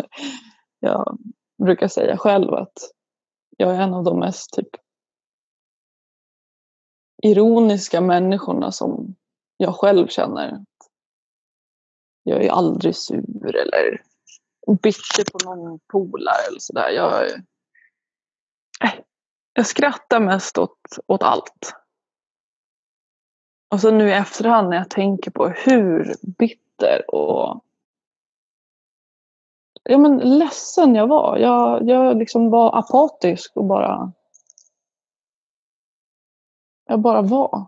jag 0.80 1.18
brukar 1.62 1.88
säga 1.88 2.16
själv 2.16 2.54
att 2.54 2.78
jag 3.56 3.74
är 3.74 3.80
en 3.80 3.94
av 3.94 4.04
de 4.04 4.18
mest 4.18 4.52
typ 4.52 4.68
ironiska 7.22 8.00
människorna 8.00 8.72
som 8.72 9.14
jag 9.56 9.74
själv 9.74 10.06
känner. 10.06 10.64
Jag 12.22 12.44
är 12.44 12.50
aldrig 12.50 12.96
sur 12.96 13.56
eller 13.56 14.09
bitter 14.66 15.24
på 15.32 15.38
någon 15.44 15.78
polare 15.78 16.46
eller 16.48 16.60
sådär. 16.60 16.90
Jag, 16.90 17.30
äh, 18.84 18.94
jag 19.52 19.66
skrattar 19.66 20.20
mest 20.20 20.58
åt, 20.58 20.78
åt 21.06 21.22
allt. 21.22 21.74
Och 23.70 23.80
så 23.80 23.90
nu 23.90 24.08
i 24.08 24.12
efterhand 24.12 24.68
när 24.68 24.76
jag 24.76 24.90
tänker 24.90 25.30
på 25.30 25.48
hur 25.48 26.14
bitter 26.22 27.14
och 27.14 27.64
ja, 29.82 29.98
men 29.98 30.38
ledsen 30.38 30.94
jag 30.94 31.06
var. 31.06 31.36
Jag, 31.38 31.88
jag 31.88 32.16
liksom 32.16 32.50
var 32.50 32.78
apatisk 32.78 33.56
och 33.56 33.64
bara... 33.64 34.12
Jag 36.84 37.00
bara 37.00 37.22
var. 37.22 37.66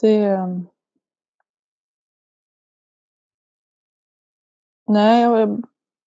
Det... 0.00 0.38
Nej, 4.90 5.22
jag, 5.22 5.64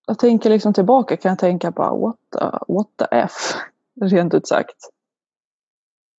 jag 0.07 0.19
tänker 0.19 0.49
liksom 0.49 0.73
tillbaka 0.73 1.17
kan 1.17 1.29
jag 1.29 1.39
tänka 1.39 1.71
bara 1.71 1.95
what 1.95 2.15
the, 2.31 2.73
what 2.73 2.87
the 2.97 3.05
F, 3.11 3.31
rent 4.01 4.33
ut 4.33 4.47
sagt. 4.47 4.89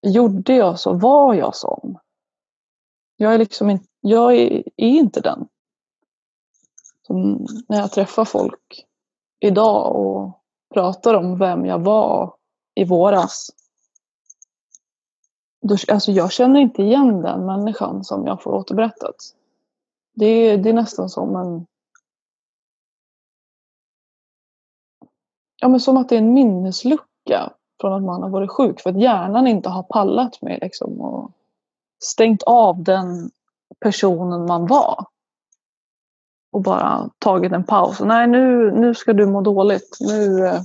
Gjorde 0.03 0.55
jag 0.55 0.81
så? 0.81 0.93
Var 0.93 1.35
jag 1.35 1.57
sån? 1.57 1.99
Jag 3.17 3.35
är 3.35 3.39
liksom 3.39 3.71
inte, 3.71 3.87
jag 4.01 4.37
är, 4.37 4.63
är 4.77 4.89
inte 4.89 5.21
den. 5.21 5.49
Som 7.07 7.47
när 7.69 7.79
jag 7.79 7.93
träffar 7.93 8.25
folk 8.25 8.87
idag 9.41 9.97
och 9.97 10.41
pratar 10.75 11.15
om 11.15 11.39
vem 11.39 11.67
jag 11.67 11.79
var 11.79 12.35
i 12.75 12.85
våras. 12.85 13.51
Då, 15.63 15.77
alltså 15.89 16.13
jag 16.13 16.33
känner 16.33 16.61
inte 16.61 16.83
igen 16.83 17.23
den 17.23 17.47
människan 17.47 18.05
som 18.05 18.27
jag 18.27 18.43
får 18.43 18.53
återberättat. 18.53 19.17
Det, 20.15 20.57
det 20.57 20.69
är 20.69 20.75
nästan 20.75 21.09
som 21.09 21.37
en 21.37 21.67
ja, 25.65 25.69
men 25.69 25.81
som 25.81 25.97
att 25.97 26.09
det 26.09 26.15
är 26.15 26.19
en 26.19 26.33
minneslucka 26.33 27.53
från 27.81 27.93
att 27.93 28.03
man 28.03 28.23
har 28.23 28.31
varit 28.31 28.51
sjuk. 28.51 28.81
För 28.81 28.91
att 28.91 29.01
hjärnan 29.01 29.47
inte 29.47 29.69
har 29.69 29.83
pallat 29.83 30.43
med 30.43 30.59
liksom, 30.63 31.01
och 31.01 31.31
stängt 32.05 32.43
av 32.43 32.83
den 32.83 33.31
personen 33.81 34.47
man 34.47 34.67
var. 34.67 35.07
Och 36.53 36.63
bara 36.63 37.11
tagit 37.19 37.53
en 37.53 37.65
paus. 37.65 38.01
Nej, 38.01 38.27
nu, 38.27 38.71
nu 38.71 38.95
ska 38.95 39.13
du 39.13 39.27
må 39.27 39.41
dåligt. 39.41 39.97
Nu, 40.01 40.47
eh, 40.47 40.63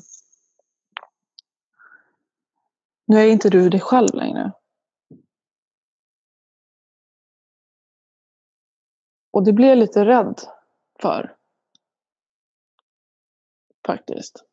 nu 3.05 3.17
är 3.17 3.27
inte 3.27 3.49
du 3.49 3.69
dig 3.69 3.79
själv 3.79 4.13
längre. 4.13 4.51
Och 9.31 9.43
det 9.43 9.53
blir 9.53 9.67
jag 9.67 9.77
lite 9.77 10.05
rädd 10.05 10.41
för. 11.01 11.35
Faktiskt. 13.85 14.48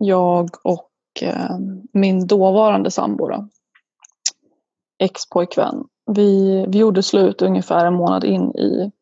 Jag 0.00 0.48
och 0.62 0.90
eh, 1.22 1.58
min 1.92 2.26
dåvarande 2.26 2.90
sambo, 2.90 3.48
ex-pojkvän, 4.98 5.84
vi, 6.06 6.64
vi 6.68 6.78
gjorde 6.78 7.02
slut 7.02 7.42
ungefär 7.42 7.86
en 7.86 7.94
månad 7.94 8.24
in 8.24 8.56
i, 8.56 8.92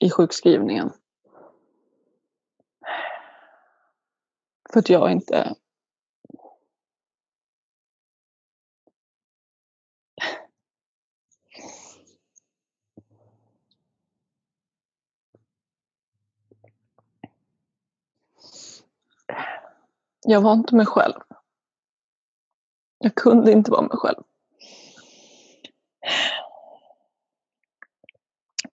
i 0.00 0.10
sjukskrivningen. 0.10 0.90
För 4.72 4.78
att 4.78 4.88
jag 4.88 5.12
inte 5.12 5.54
Jag 20.30 20.40
var 20.40 20.52
inte 20.52 20.74
mig 20.74 20.86
själv. 20.86 21.20
Jag 22.98 23.14
kunde 23.14 23.52
inte 23.52 23.70
vara 23.70 23.82
mig 23.82 23.96
själv. 23.96 24.22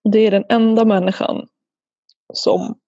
Det 0.02 0.18
är 0.18 0.30
den 0.30 0.44
enda 0.48 0.84
människan 0.84 1.48
som 2.34 2.80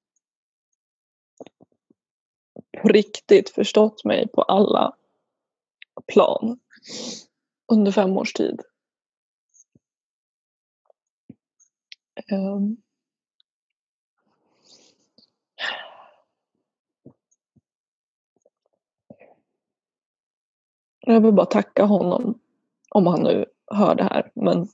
på 2.83 2.89
riktigt 2.89 3.51
förstått 3.51 4.05
mig 4.05 4.29
på 4.29 4.43
alla 4.43 4.97
plan 6.07 6.61
under 7.73 7.93
fem 7.93 8.17
års 8.17 8.33
tid. 8.33 8.63
Um, 12.33 12.83
Jag 21.11 21.21
vill 21.21 21.33
bara 21.33 21.47
tacka 21.47 21.85
honom 21.85 22.39
om 22.91 23.07
han 23.07 23.23
nu 23.23 23.45
hör 23.67 23.95
det 23.95 24.03
här. 24.03 24.31
Men 24.35 24.69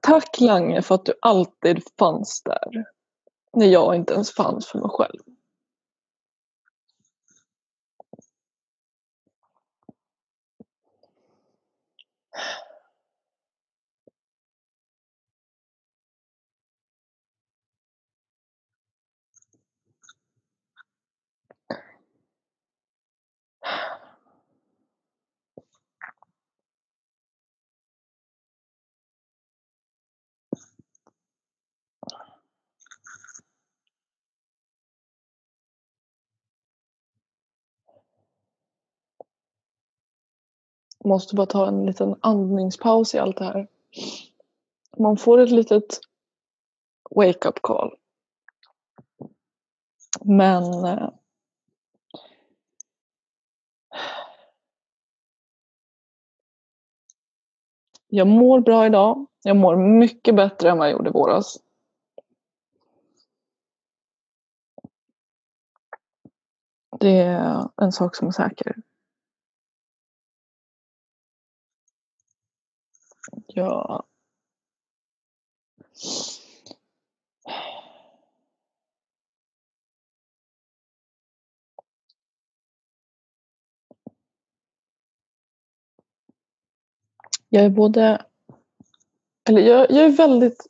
tack 0.00 0.40
Lange 0.40 0.82
för 0.82 0.94
att 0.94 1.04
du 1.04 1.14
alltid 1.22 1.82
fanns 1.98 2.42
där 2.44 2.84
när 3.52 3.66
jag 3.66 3.94
inte 3.94 4.14
ens 4.14 4.34
fanns 4.34 4.66
för 4.66 4.78
mig 4.78 4.88
själv. 4.90 5.20
Måste 41.04 41.34
bara 41.34 41.46
ta 41.46 41.68
en 41.68 41.86
liten 41.86 42.16
andningspaus 42.20 43.14
i 43.14 43.18
allt 43.18 43.36
det 43.36 43.44
här. 43.44 43.68
Man 44.98 45.16
får 45.16 45.38
ett 45.38 45.50
litet 45.50 46.00
wake-up 47.10 47.62
call. 47.62 47.94
Men 50.24 50.84
eh, 50.84 51.08
jag 58.06 58.26
mår 58.26 58.60
bra 58.60 58.86
idag. 58.86 59.26
Jag 59.42 59.56
mår 59.56 59.76
mycket 59.76 60.36
bättre 60.36 60.70
än 60.70 60.78
vad 60.78 60.86
jag 60.86 60.92
gjorde 60.92 61.10
i 61.10 61.12
våras. 61.12 61.58
Det 67.00 67.18
är 67.18 67.68
en 67.76 67.92
sak 67.92 68.16
som 68.16 68.28
är 68.28 68.32
säker. 68.32 68.76
Ja. 73.46 74.04
Jag 87.48 87.64
är 87.64 87.70
både... 87.70 88.26
Eller 89.48 89.60
jag, 89.60 89.90
jag 89.90 90.04
är 90.04 90.16
väldigt 90.16 90.66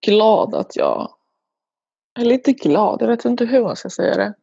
glad 0.00 0.54
att 0.54 0.76
jag... 0.76 1.14
Jag 2.12 2.24
är 2.24 2.28
lite 2.28 2.52
glad, 2.52 3.02
jag 3.02 3.08
vet 3.08 3.24
inte 3.24 3.44
hur 3.44 3.58
jag 3.58 3.78
ska 3.78 3.90
säga 3.90 4.16
det. 4.16 4.34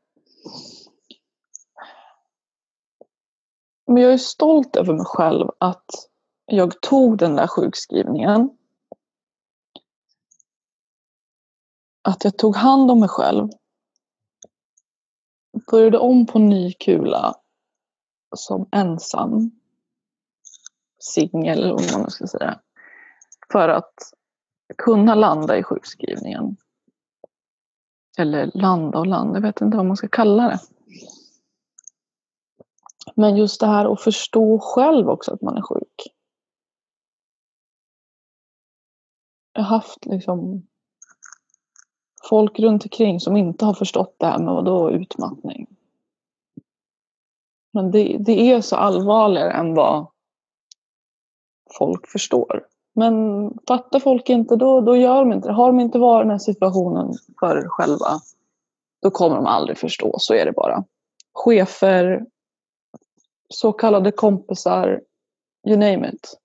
Men 3.93 4.03
jag 4.03 4.13
är 4.13 4.17
stolt 4.17 4.75
över 4.75 4.93
mig 4.93 5.05
själv 5.05 5.49
att 5.57 5.85
jag 6.45 6.81
tog 6.81 7.17
den 7.17 7.35
där 7.35 7.47
sjukskrivningen. 7.47 8.49
att 12.01 12.23
jag 12.23 12.37
tog 12.37 12.55
hand 12.55 12.91
om 12.91 12.99
mig 12.99 13.09
själv. 13.09 13.49
Började 15.71 15.97
om 15.97 16.25
på 16.25 16.39
ny 16.39 16.73
kula 16.73 17.35
som 18.35 18.69
ensam. 18.71 19.51
Singel, 20.99 21.71
om 21.71 21.81
man 21.93 22.11
ska 22.11 22.27
säga. 22.27 22.59
För 23.51 23.69
att 23.69 23.93
kunna 24.77 25.15
landa 25.15 25.57
i 25.57 25.63
sjukskrivningen. 25.63 26.57
Eller 28.17 28.51
landa 28.53 28.99
och 28.99 29.07
landa, 29.07 29.35
jag 29.35 29.41
vet 29.41 29.61
inte 29.61 29.77
vad 29.77 29.85
man 29.85 29.97
ska 29.97 30.07
kalla 30.07 30.43
det. 30.43 30.59
Men 33.15 33.37
just 33.37 33.59
det 33.59 33.67
här 33.67 33.93
att 33.93 34.01
förstå 34.01 34.59
själv 34.59 35.09
också 35.09 35.33
att 35.33 35.41
man 35.41 35.57
är 35.57 35.61
sjuk. 35.61 36.13
Jag 39.53 39.61
har 39.61 39.69
haft 39.69 40.05
liksom 40.05 40.67
folk 42.29 42.59
runt 42.59 42.83
omkring 42.83 43.19
som 43.19 43.37
inte 43.37 43.65
har 43.65 43.73
förstått 43.73 44.15
det 44.17 44.25
här 44.25 44.39
med 44.39 44.53
vadå 44.53 44.91
utmattning. 44.91 45.67
Men 47.73 47.91
det, 47.91 48.17
det 48.19 48.51
är 48.51 48.61
så 48.61 48.75
allvarligare 48.75 49.51
än 49.51 49.73
vad 49.73 50.07
folk 51.77 52.07
förstår. 52.07 52.67
Men 52.93 53.13
fattar 53.67 53.99
folk 53.99 54.29
inte, 54.29 54.55
då, 54.55 54.81
då 54.81 54.95
gör 54.95 55.19
de 55.19 55.31
inte 55.31 55.47
det. 55.47 55.53
Har 55.53 55.67
de 55.67 55.79
inte 55.79 55.99
varit 55.99 56.21
i 56.21 56.23
den 56.23 56.31
här 56.31 56.37
situationen 56.37 57.13
för 57.39 57.67
själva, 57.67 58.19
då 59.01 59.11
kommer 59.11 59.35
de 59.35 59.45
aldrig 59.45 59.77
förstå. 59.77 60.15
Så 60.19 60.33
är 60.33 60.45
det 60.45 60.51
bara. 60.51 60.83
Chefer, 61.33 62.25
så 63.51 63.73
kallade 63.73 64.11
kompisar, 64.11 65.01
you 65.67 65.77
name 65.77 66.09
it. 66.09 66.37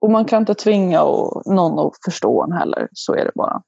Och 0.00 0.10
man 0.10 0.24
kan 0.24 0.42
inte 0.42 0.54
tvinga 0.54 1.04
någon 1.46 1.78
att 1.78 1.92
förstå 2.04 2.42
en 2.42 2.52
heller, 2.52 2.88
så 2.92 3.14
är 3.14 3.24
det 3.24 3.32
bara. 3.34 3.62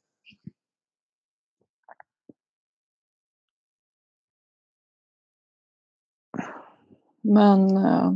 Men 7.22 7.76
eh, 7.76 8.12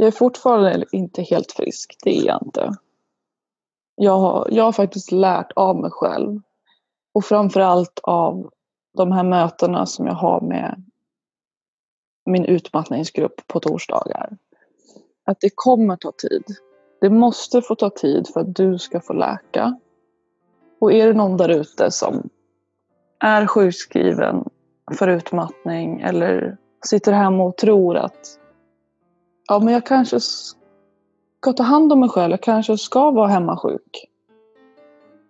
Jag 0.00 0.06
är 0.06 0.12
fortfarande 0.12 0.84
inte 0.92 1.22
helt 1.22 1.52
frisk, 1.52 1.96
det 2.04 2.18
är 2.18 2.26
jag 2.26 2.42
inte. 2.44 2.72
Jag 4.00 4.18
har, 4.18 4.48
jag 4.50 4.64
har 4.64 4.72
faktiskt 4.72 5.12
lärt 5.12 5.52
av 5.56 5.76
mig 5.76 5.90
själv. 5.90 6.40
Och 7.14 7.24
framförallt 7.24 8.00
av 8.02 8.50
de 8.96 9.12
här 9.12 9.24
mötena 9.24 9.86
som 9.86 10.06
jag 10.06 10.14
har 10.14 10.40
med 10.40 10.84
min 12.26 12.44
utmattningsgrupp 12.44 13.46
på 13.46 13.60
torsdagar. 13.60 14.36
Att 15.24 15.40
det 15.40 15.50
kommer 15.54 15.96
ta 15.96 16.12
tid. 16.12 16.44
Det 17.00 17.10
måste 17.10 17.62
få 17.62 17.74
ta 17.74 17.90
tid 17.90 18.28
för 18.32 18.40
att 18.40 18.54
du 18.56 18.78
ska 18.78 19.00
få 19.00 19.12
läka. 19.12 19.78
Och 20.80 20.92
är 20.92 21.06
det 21.06 21.12
någon 21.12 21.36
där 21.36 21.48
ute 21.48 21.90
som 21.90 22.28
är 23.20 23.46
sjukskriven 23.46 24.44
för 24.98 25.08
utmattning 25.08 26.00
eller 26.00 26.56
sitter 26.86 27.12
hemma 27.12 27.44
och 27.44 27.56
tror 27.56 27.96
att 27.96 28.38
ja, 29.48 29.58
men 29.58 29.74
jag 29.74 29.86
kanske 29.86 30.20
ska 31.40 31.52
ta 31.52 31.62
hand 31.62 31.92
om 31.92 32.00
mig 32.00 32.08
själv, 32.08 32.30
jag 32.30 32.40
kanske 32.40 32.78
ska 32.78 33.10
vara 33.10 33.28
hemma 33.28 33.56
sjuk. 33.56 34.08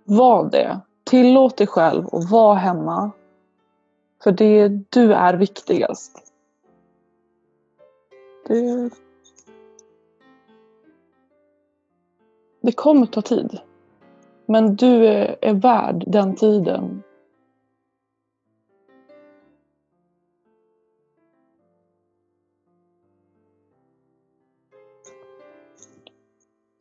Var 0.05 0.51
det. 0.51 0.81
Tillåt 1.05 1.57
dig 1.57 1.67
själv 1.67 2.07
att 2.13 2.31
vara 2.31 2.55
hemma. 2.55 3.11
För 4.23 4.33
det, 4.33 4.69
du 4.69 5.13
är 5.13 5.35
viktigast. 5.35 6.33
Det, 8.47 8.91
det 12.61 12.73
kommer 12.73 13.07
ta 13.07 13.23
tid. 13.23 13.61
Men 14.47 14.77
du 14.77 15.07
är, 15.07 15.37
är 15.41 15.55
värd 15.55 16.05
den 16.07 16.37
tiden. 16.37 17.03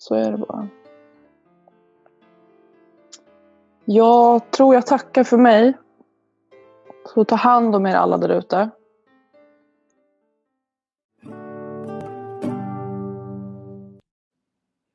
Så 0.07 0.15
är 0.15 0.31
det 0.31 0.37
bara. 0.37 0.67
Jag 3.85 4.51
tror 4.51 4.75
jag 4.75 4.87
tackar 4.87 5.23
för 5.23 5.37
mig. 5.37 5.77
Så 7.05 7.25
ta 7.25 7.35
hand 7.35 7.75
om 7.75 7.85
er 7.85 7.95
alla 7.95 8.17
där 8.17 8.29
ute. 8.29 8.69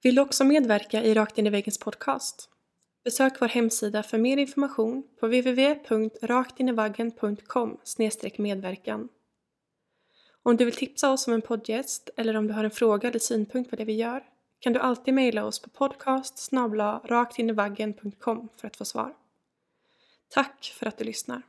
Vill 0.02 0.14
du 0.14 0.22
också 0.22 0.44
medverka 0.44 1.02
i 1.02 1.14
Rakt 1.14 1.38
in 1.38 1.46
i 1.46 1.50
väggens 1.50 1.78
podcast? 1.78 2.48
Besök 3.04 3.40
vår 3.40 3.48
hemsida 3.48 4.02
för 4.02 4.18
mer 4.18 4.36
information 4.36 5.02
på 5.20 5.26
www.raktinivaggen.com 5.26 7.78
medverkan. 8.38 9.08
Om 10.42 10.56
du 10.56 10.64
vill 10.64 10.74
tipsa 10.74 11.12
oss 11.12 11.28
om 11.28 11.34
en 11.34 11.42
poddgäst 11.42 12.10
eller 12.16 12.36
om 12.36 12.46
du 12.46 12.54
har 12.54 12.64
en 12.64 12.70
fråga 12.70 13.08
eller 13.08 13.18
synpunkt 13.18 13.70
på 13.70 13.76
det 13.76 13.84
vi 13.84 13.96
gör 13.96 14.31
kan 14.62 14.72
du 14.72 14.80
alltid 14.80 15.14
mejla 15.14 15.44
oss 15.44 15.58
på 15.58 15.70
podcast 15.70 16.38
raktinivaggen.com 17.04 18.48
för 18.56 18.66
att 18.66 18.76
få 18.76 18.84
svar. 18.84 19.14
Tack 20.28 20.74
för 20.78 20.86
att 20.86 20.98
du 20.98 21.04
lyssnar. 21.04 21.42